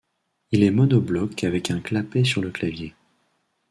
Il 0.49 0.63
est 0.63 0.71
monobloc 0.71 1.43
avec 1.43 1.69
un 1.69 1.79
clapet 1.79 2.23
sur 2.23 2.41
le 2.41 2.49
clavier. 2.49 2.95